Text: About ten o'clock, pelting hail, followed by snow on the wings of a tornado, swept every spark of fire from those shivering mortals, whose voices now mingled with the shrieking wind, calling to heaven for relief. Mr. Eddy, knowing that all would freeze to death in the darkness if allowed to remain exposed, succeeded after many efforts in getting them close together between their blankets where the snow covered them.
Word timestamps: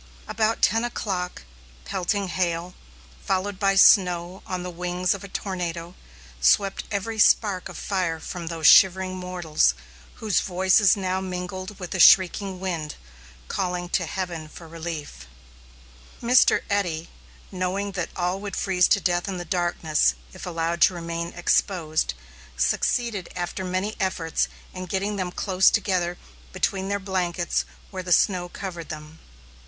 About 0.27 0.63
ten 0.63 0.83
o'clock, 0.83 1.43
pelting 1.85 2.29
hail, 2.29 2.73
followed 3.23 3.59
by 3.59 3.75
snow 3.75 4.41
on 4.47 4.63
the 4.63 4.71
wings 4.71 5.13
of 5.13 5.23
a 5.23 5.27
tornado, 5.27 5.93
swept 6.39 6.85
every 6.89 7.19
spark 7.19 7.69
of 7.69 7.77
fire 7.77 8.19
from 8.19 8.47
those 8.47 8.65
shivering 8.65 9.15
mortals, 9.15 9.75
whose 10.15 10.39
voices 10.39 10.97
now 10.97 11.21
mingled 11.21 11.77
with 11.79 11.91
the 11.91 11.99
shrieking 11.99 12.59
wind, 12.59 12.95
calling 13.47 13.87
to 13.89 14.07
heaven 14.07 14.47
for 14.47 14.67
relief. 14.67 15.27
Mr. 16.19 16.63
Eddy, 16.67 17.07
knowing 17.51 17.91
that 17.91 18.09
all 18.15 18.39
would 18.41 18.55
freeze 18.55 18.87
to 18.87 18.99
death 18.99 19.27
in 19.27 19.37
the 19.37 19.45
darkness 19.45 20.15
if 20.33 20.47
allowed 20.47 20.81
to 20.81 20.95
remain 20.95 21.27
exposed, 21.35 22.15
succeeded 22.57 23.29
after 23.35 23.63
many 23.63 23.95
efforts 23.99 24.47
in 24.73 24.85
getting 24.87 25.17
them 25.17 25.31
close 25.31 25.69
together 25.69 26.17
between 26.53 26.89
their 26.89 26.97
blankets 26.97 27.65
where 27.91 28.01
the 28.01 28.11
snow 28.11 28.49
covered 28.49 28.89
them. 28.89 29.19